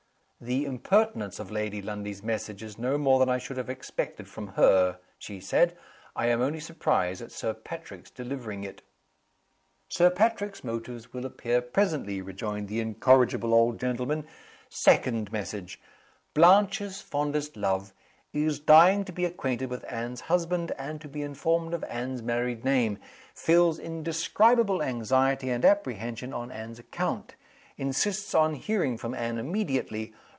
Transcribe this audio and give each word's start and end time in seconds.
"The 0.43 0.65
impertinence 0.65 1.39
of 1.39 1.51
Lady 1.51 1.83
Lundie's 1.83 2.23
message 2.23 2.63
is 2.63 2.79
no 2.79 2.97
more 2.97 3.19
than 3.19 3.29
I 3.29 3.37
should 3.37 3.57
have 3.57 3.69
expected 3.69 4.27
from 4.27 4.47
her," 4.57 4.97
she 5.19 5.39
said. 5.39 5.77
"I 6.15 6.29
am 6.29 6.41
only 6.41 6.59
surprised 6.59 7.21
at 7.21 7.31
Sir 7.31 7.53
Patrick's 7.53 8.09
delivering 8.09 8.63
it." 8.63 8.81
"Sir 9.87 10.09
Patrick's 10.09 10.63
motives 10.63 11.13
will 11.13 11.27
appear 11.27 11.61
presently," 11.61 12.21
rejoined 12.23 12.69
the 12.69 12.79
incorrigible 12.79 13.53
old 13.53 13.79
gentleman. 13.79 14.25
"Second 14.67 15.31
message: 15.31 15.79
'Blanche's 16.33 17.01
fondest 17.01 17.55
love. 17.55 17.93
Is 18.33 18.59
dying 18.59 19.05
to 19.05 19.11
be 19.11 19.25
acquainted 19.25 19.69
with 19.69 19.85
Anne's 19.87 20.21
husband, 20.21 20.71
and 20.79 20.99
to 21.01 21.07
be 21.07 21.21
informed 21.21 21.75
of 21.75 21.83
Anne's 21.83 22.23
married 22.23 22.65
name. 22.65 22.97
Feels 23.35 23.77
indescribable 23.77 24.81
anxiety 24.81 25.51
and 25.51 25.63
apprehension 25.63 26.33
on 26.33 26.51
Anne's 26.51 26.79
account. 26.79 27.35
Insists 27.77 28.33
on 28.33 28.55
hearing 28.55 28.97
from 28.97 29.13
Anne 29.13 29.37
immediately. 29.37 30.15